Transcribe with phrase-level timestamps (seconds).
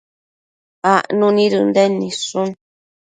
[0.93, 2.49] acnu nid Ënden nidshun